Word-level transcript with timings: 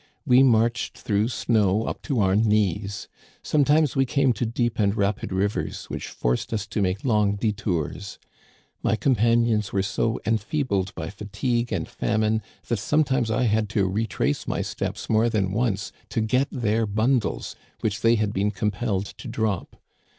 We 0.25 0.41
marched 0.41 0.97
through 0.97 1.27
snow 1.29 1.83
up 1.83 2.01
to 2.09 2.21
our 2.21 2.35
knees. 2.35 3.07
Sometimes 3.43 3.95
we 3.95 4.03
came 4.07 4.33
to 4.33 4.47
deep 4.47 4.79
and 4.79 4.95
rapid 4.97 5.31
rivers, 5.31 5.91
which 5.91 6.07
forced 6.07 6.51
us 6.53 6.65
to 6.69 6.81
make 6.81 7.05
long 7.05 7.37
détours. 7.37 8.17
My 8.81 8.95
companions 8.95 9.71
were 9.71 9.83
so 9.83 10.19
enfeebled 10.25 10.91
by 10.95 11.11
fatigue 11.11 11.71
and 11.71 11.87
famine 11.87 12.41
that 12.67 12.77
sometimes 12.79 13.29
I 13.29 13.43
had 13.43 13.69
to 13.77 13.87
retrace 13.87 14.47
my 14.47 14.63
steps 14.63 15.07
more 15.07 15.29
than 15.29 15.51
once 15.51 15.91
to 16.09 16.19
get 16.19 16.47
their 16.51 16.87
bundles, 16.87 17.55
which 17.81 18.01
they 18.01 18.15
had 18.15 18.33
been 18.33 18.49
compelled 18.49 19.05
to 19.05 19.27
drop. 19.27 19.75